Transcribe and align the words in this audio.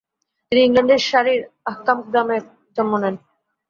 তিনি 0.45 0.61
ইংল্যান্ডের 0.63 1.01
সারি-র 1.09 1.41
অকহাম 1.71 1.97
গ্রামে 2.11 2.37
জন্ম 2.77 2.93
নেন। 3.01 3.15